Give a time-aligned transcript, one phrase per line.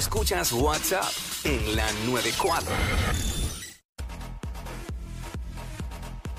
[0.00, 1.04] Escuchas WhatsApp
[1.44, 2.72] en la 94.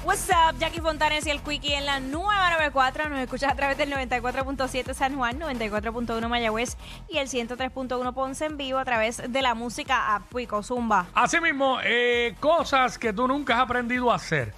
[0.04, 3.09] What's up, Jackie Fontanes y el Quickie en la nueva 94.
[3.09, 6.76] Nos escuchas a través del 94.7 San Juan, 94.1 Mayagüez
[7.08, 11.05] y el 103.1 Ponce en vivo a través de la música a Pico Zumba.
[11.13, 14.55] Asimismo, eh, cosas que tú nunca has aprendido a hacer.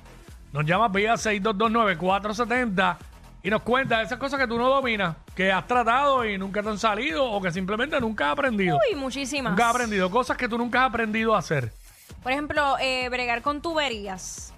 [0.53, 2.97] Nos llamas vía 6229470
[3.43, 6.69] y nos cuentas esas cosas que tú no dominas, que has tratado y nunca te
[6.69, 8.79] han salido o que simplemente nunca has aprendido.
[8.89, 9.51] Uy, muchísimas.
[9.51, 10.09] Nunca has aprendido.
[10.09, 11.73] Cosas que tú nunca has aprendido a hacer.
[12.21, 14.53] Por ejemplo, eh, bregar con tuberías.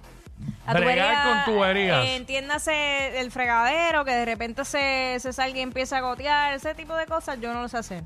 [0.66, 2.04] La Bregar con tuberías.
[2.04, 6.74] eh, entiéndase el fregadero, que de repente se, se salga y empieza a gotear, ese
[6.74, 8.04] tipo de cosas, yo no lo sé hacer.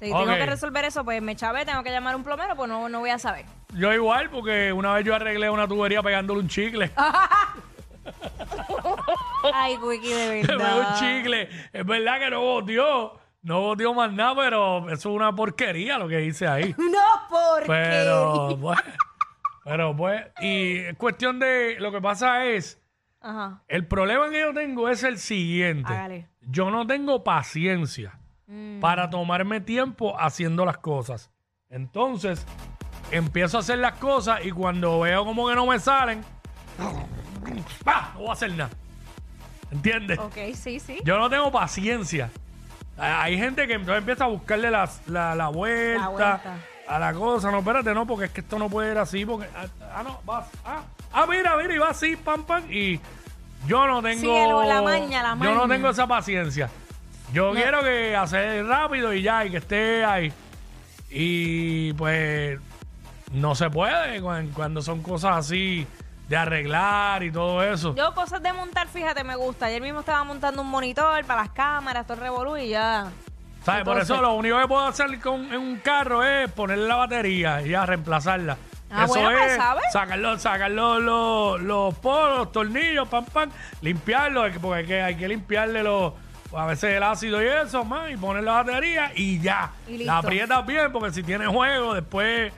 [0.00, 2.68] Si tengo que resolver eso, pues me chavé, tengo que llamar a un plomero, pues
[2.68, 3.44] no, no voy a saber.
[3.74, 6.90] Yo igual, porque una vez yo arreglé una tubería pegándole un chicle.
[9.52, 10.98] Ay, Quickie, de Le pegué un verdad.
[10.98, 11.48] chicle.
[11.72, 13.20] Es verdad que no boteó.
[13.42, 16.74] No boteó más nada, pero eso es una porquería lo que hice ahí.
[16.78, 18.78] No, ¿por Pero, pues,
[19.64, 22.80] pero pues, y es cuestión de, lo que pasa es,
[23.20, 23.62] Ajá.
[23.68, 25.92] el problema que yo tengo es el siguiente.
[25.92, 26.28] Hágale.
[26.42, 28.18] Yo no tengo paciencia
[28.80, 31.30] para tomarme tiempo haciendo las cosas.
[31.70, 32.46] Entonces,
[33.10, 36.22] empiezo a hacer las cosas y cuando veo como que no me salen,
[37.84, 38.10] ¡pah!
[38.14, 38.70] no voy a hacer nada.
[39.72, 40.18] ¿Entiendes?
[40.18, 40.98] Ok, sí, sí.
[41.04, 42.30] Yo no tengo paciencia.
[42.98, 44.88] Hay gente que entonces empieza a buscarle la,
[45.34, 46.40] la vuelta, La vuelta.
[46.86, 47.50] a la cosa.
[47.50, 49.24] No, espérate, no, porque es que esto no puede ir así.
[49.24, 50.46] Porque, ah, ah, no, vas.
[50.64, 52.70] Ah, ah, mira, mira, y va así, pam, pam.
[52.70, 53.00] Y
[53.66, 54.20] yo no tengo.
[54.20, 55.74] Sí, el- la maña, la Yo no maña.
[55.74, 56.68] tengo esa paciencia.
[57.32, 60.30] Yo quiero que hacer rápido y ya, y que esté ahí.
[61.10, 62.58] Y pues
[63.32, 65.86] no se puede cuan- cuando son cosas así
[66.32, 67.94] de arreglar y todo eso.
[67.94, 69.66] Yo cosas de montar, fíjate, me gusta.
[69.66, 73.08] Ayer mismo estaba montando un monitor para las cámaras, todo el revolú y ya.
[73.62, 73.84] ¿Sabes?
[73.84, 77.60] Por eso lo único que puedo hacer con, en un carro es ponerle la batería
[77.60, 78.56] y ya reemplazarla.
[78.90, 79.84] Ah, eso bueno, pues, es ¿sabes?
[79.92, 83.50] sacar, los, sacar los, los, los polos, los tornillos, pam, pam,
[83.82, 86.14] que- porque hay que, hay que limpiarle los,
[86.56, 89.70] a veces el ácido y eso, man, y poner la batería y ya.
[89.86, 90.06] Y listo.
[90.06, 92.52] la aprietas bien porque si tiene juego después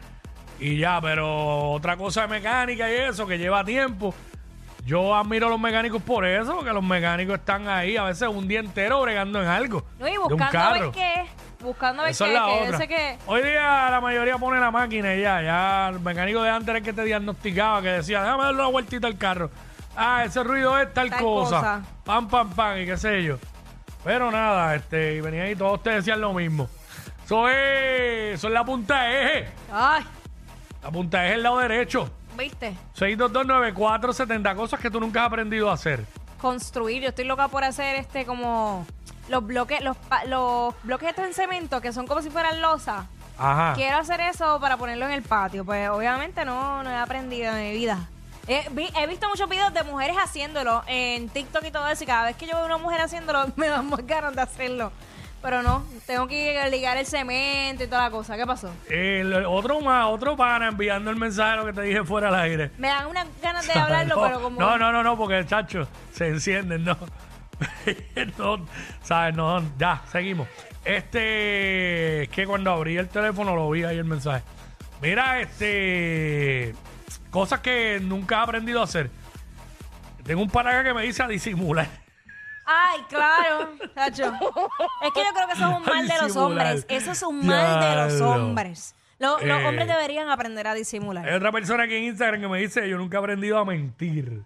[0.60, 4.14] y ya, pero otra cosa de mecánica y eso que lleva tiempo.
[4.84, 8.46] Yo admiro a los mecánicos por eso, porque los mecánicos están ahí a veces un
[8.46, 9.82] día entero bregando en algo.
[9.98, 11.24] No, y de un buscando a ver qué.
[11.60, 12.86] Buscando a ver qué es la Que otra.
[12.86, 13.18] que.
[13.26, 15.40] Hoy día la mayoría pone la máquina y ya.
[15.40, 18.70] Ya el mecánico de antes era el que te diagnosticaba, que decía, déjame darle una
[18.70, 19.50] vueltita al carro.
[19.96, 21.56] Ah, ese ruido es tal, Tal cosa.
[21.56, 21.82] cosa.
[22.04, 23.38] Pam, pam, pam, y qué sé yo.
[24.04, 26.68] Pero nada, este, y venía ahí, todos te decían lo mismo.
[27.24, 29.48] Eso es, eso es la punta de eje.
[29.72, 30.04] Ay,
[30.84, 32.10] La punta de eje es el lado derecho.
[32.36, 32.74] ¿viste?
[32.96, 36.04] 6229470, cosas que tú nunca has aprendido a hacer.
[36.40, 37.02] Construir.
[37.02, 38.86] Yo estoy loca por hacer este como.
[39.30, 43.06] Los bloques, los, pa- los bloques estos en cemento que son como si fueran losa.
[43.38, 43.72] Ajá.
[43.74, 45.64] Quiero hacer eso para ponerlo en el patio.
[45.64, 48.06] Pues obviamente no, no he aprendido en mi vida.
[48.46, 52.04] He, vi- he visto muchos videos de mujeres haciéndolo en TikTok y todo eso.
[52.04, 54.92] Y cada vez que yo veo una mujer haciéndolo, me dan más ganas de hacerlo.
[55.44, 58.34] Pero no, tengo que ligar el cemento y toda la cosa.
[58.34, 58.72] ¿Qué pasó?
[58.88, 62.70] El otro más, otro pana enviando el mensaje lo que te dije fuera al aire.
[62.78, 64.58] Me dan unas ganas de hablarlo, no, pero como.
[64.58, 66.96] No, no, no, no, porque chacho, se encienden, no.
[68.38, 68.64] no,
[69.02, 69.36] ¿sabes?
[69.36, 70.48] No, ya, seguimos.
[70.82, 74.42] Este, es que cuando abrí el teléfono lo vi ahí el mensaje.
[75.02, 76.74] Mira, este,
[77.28, 79.10] cosas que nunca he aprendido a hacer.
[80.24, 82.03] Tengo un pana que me dice a disimular.
[82.66, 84.32] Ay, claro, Tacho.
[85.02, 86.86] Es que yo creo que eso es un mal de los hombres.
[86.88, 88.94] Eso es un mal de los hombres.
[89.18, 89.66] Lo- los Eh.
[89.66, 91.26] hombres deberían aprender a disimular.
[91.28, 94.42] Hay otra persona aquí en Instagram que me dice, yo nunca he aprendido a mentir.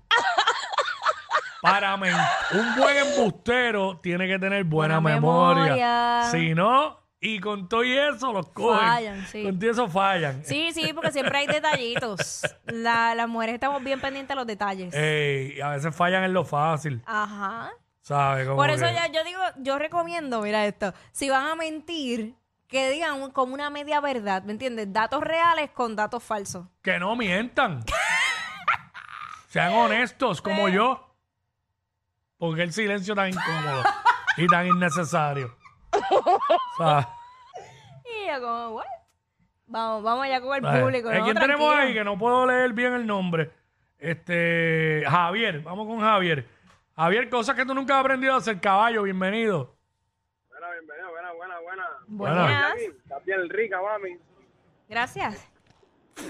[1.61, 2.15] Para men-
[2.53, 5.63] un buen embustero tiene que tener buena, Buena memoria.
[5.65, 6.29] memoria.
[6.31, 8.79] Si no, y con todo y eso los cogen.
[8.79, 9.43] Fallan, sí.
[9.43, 10.45] Con todo eso fallan.
[10.45, 12.43] Sí, sí, porque siempre hay detallitos.
[12.67, 14.95] La- las mujeres estamos bien pendientes de los detalles.
[14.95, 17.73] Ey, y a veces fallan en lo fácil, Ajá.
[18.57, 22.35] Por eso que- ya yo digo, yo recomiendo, mira esto, si van a mentir,
[22.69, 24.93] que digan un- como una media verdad, ¿me entiendes?
[24.93, 26.67] Datos reales con datos falsos.
[26.83, 27.85] Que no mientan.
[29.49, 31.05] Sean honestos como yo.
[32.37, 33.83] Porque el silencio tan incómodo
[34.37, 35.57] y tan innecesario.
[36.01, 37.09] O sea,
[38.29, 38.85] yo como, ¿what?
[39.67, 41.11] Vamos, vamos allá con el público.
[41.13, 41.89] No, ¿Quién tenemos tranquilo.
[41.89, 43.51] ahí que no puedo leer bien el nombre?
[43.99, 46.49] Este, Javier, vamos con Javier.
[46.99, 49.77] Javier, cosas que tú nunca has aprendido a hacer, caballo, bienvenido.
[50.49, 51.85] Buena, bienvenida, buena, buena, buena.
[52.09, 52.77] Buenas.
[52.77, 54.19] Estás bien rica, mami.
[54.89, 55.49] Gracias.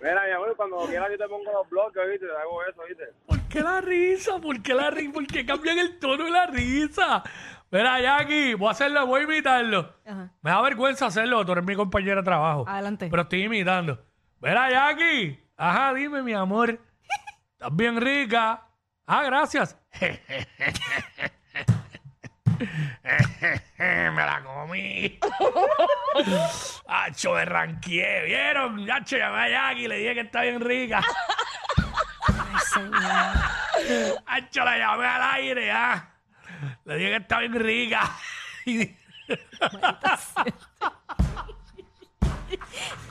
[0.00, 2.28] Mira, mi amor, cuando quieras yo te pongo los bloques, ¿viste?
[2.28, 3.04] Te hago eso, ¿viste?
[3.26, 4.38] ¿Por qué la risa?
[4.38, 5.12] ¿Por qué la risa?
[5.12, 7.22] ¿Por qué cambian el tono de la risa?
[7.70, 9.96] Mira, Jackie, voy a hacerlo, voy a imitarlo.
[10.06, 10.32] Ajá.
[10.40, 12.64] Me da vergüenza hacerlo, tú eres mi compañera de trabajo.
[12.66, 13.08] Adelante.
[13.10, 14.02] Pero estoy imitando.
[14.40, 15.46] Mira, Jackie.
[15.58, 16.70] Ajá, dime, mi amor.
[17.52, 18.64] Estás bien rica.
[19.10, 19.74] Ah, gracias.
[23.78, 25.18] Me la comí.
[26.86, 28.24] Hacho, me ranqué.
[28.26, 28.90] ¿Vieron?
[28.90, 31.02] Hacho, llamé a Jackie y le dije que está bien rica.
[34.26, 36.10] Hacho, la llamé al aire, ah.
[36.84, 38.12] Le dije que está bien rica.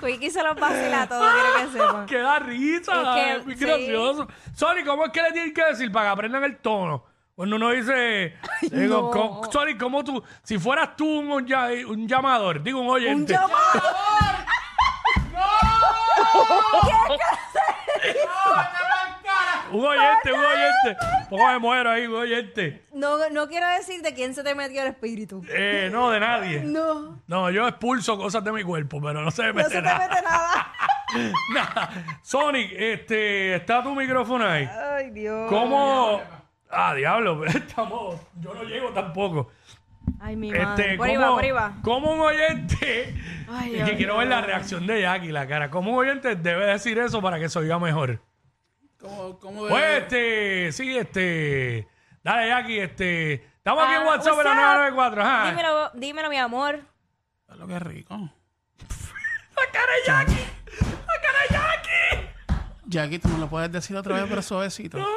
[0.02, 2.06] Y- Quickie se los vacila a todos, quiero que sepan.
[2.06, 3.66] que da risa, Es que, es muy sí.
[3.66, 4.28] gracioso.
[4.54, 7.04] Sorry, ¿cómo es que le tienen que decir para que aprendan el tono?
[7.36, 8.36] Cuando uno dice,
[8.72, 9.12] digo, no.
[9.12, 14.37] ¿cómo- sorry, ¿cómo tú, si fueras tú un, un llamador, digo un oyente, ¡Un llamado!
[19.88, 22.84] Un oyente, un oyente, ¿cómo me muero ahí, un oyente?
[22.94, 25.44] No, no quiero decir de quién se te metió el espíritu.
[25.50, 26.62] Eh, no, de nadie.
[26.64, 29.76] No, No, yo expulso cosas de mi cuerpo, pero no se me no mete se
[29.76, 30.08] te nada.
[30.08, 30.74] mete nada.
[31.54, 31.90] Nada.
[32.22, 34.66] Sonic, este, está tu micrófono ahí.
[34.96, 35.48] Ay, Dios.
[35.50, 36.22] ¿Cómo?
[36.70, 39.50] Ah, diablo, estamos, yo no llego tampoco.
[40.20, 40.84] Ay, mi madre.
[40.84, 41.74] Este, por ahí ¿cómo, por ahí va.
[41.82, 43.16] cómo un oyente,
[43.50, 46.36] Ay, y Dios que quiero ver la reacción de Jackie, la cara, ¿cómo un oyente
[46.36, 48.20] debe decir eso para que se oiga mejor?
[49.00, 51.88] ¿Cómo, cómo Pues, este, sí, este,
[52.24, 54.96] dale Jackie, este, estamos aquí en Ah, WhatsApp en la what's up?
[54.96, 55.50] 994, ajá.
[55.52, 56.80] Dímelo, dímelo, mi amor.
[57.56, 58.16] lo que es rico?
[59.56, 60.46] La cara de Jackie,
[61.08, 62.30] la cara de Jackie.
[62.86, 64.98] Jackie, tú me lo puedes decir otra vez, pero suavecito.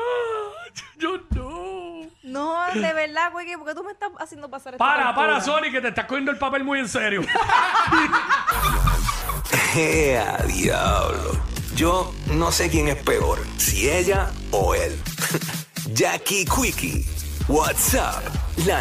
[0.72, 2.06] Ah, yo no.
[2.22, 5.26] No, de verdad, Quickie, ¿por qué tú me estás haciendo pasar esta Para, tortura?
[5.26, 7.22] para, Sonic, que te estás cogiendo el papel muy en serio.
[9.74, 11.32] ¡Ea, diablo!
[11.76, 14.96] Yo no sé quién es peor, si ella o él.
[15.94, 17.06] Jackie Quickie,
[17.48, 18.22] WhatsApp,
[18.66, 18.78] la